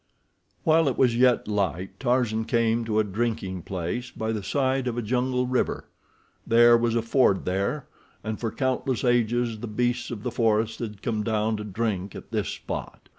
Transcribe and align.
While 0.63 0.87
it 0.87 0.97
was 0.97 1.15
yet 1.15 1.47
light 1.47 1.99
Tarzan 1.99 2.45
came 2.45 2.85
to 2.85 2.97
a 2.99 3.03
drinking 3.03 3.61
place 3.61 4.09
by 4.09 4.31
the 4.31 4.41
side 4.41 4.87
of 4.87 4.97
a 4.97 5.01
jungle 5.03 5.45
river. 5.45 5.85
There 6.47 6.75
was 6.75 6.95
a 6.95 7.03
ford 7.03 7.45
there, 7.45 7.85
and 8.23 8.39
for 8.39 8.49
countless 8.51 9.03
ages 9.03 9.59
the 9.59 9.67
beasts 9.67 10.09
of 10.09 10.23
the 10.23 10.31
forest 10.31 10.79
had 10.79 11.03
come 11.03 11.21
down 11.23 11.55
to 11.57 11.63
drink 11.63 12.15
at 12.15 12.31
this 12.31 12.49
spot. 12.49 13.09